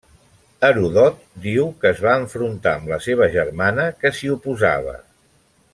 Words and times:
Heròdot 0.67 1.19
diu 1.43 1.67
que 1.83 1.91
es 1.91 2.01
va 2.05 2.15
enfrontar 2.23 2.75
amb 2.79 2.89
la 2.95 2.99
seva 3.09 3.31
germana 3.37 3.87
que 4.03 4.13
s'hi 4.21 4.33
oposava. 4.39 4.99